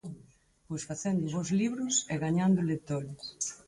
Pois 0.67 0.83
facendo 0.89 1.31
bos 1.33 1.49
libros 1.61 1.93
e 2.13 2.15
gañando 2.23 2.67
lectores. 2.71 3.21